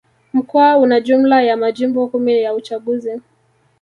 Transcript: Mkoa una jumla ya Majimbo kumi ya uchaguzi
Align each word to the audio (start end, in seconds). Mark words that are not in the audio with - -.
Mkoa 0.33 0.77
una 0.77 0.99
jumla 1.01 1.41
ya 1.43 1.57
Majimbo 1.57 2.07
kumi 2.07 2.41
ya 2.41 2.53
uchaguzi 2.53 3.21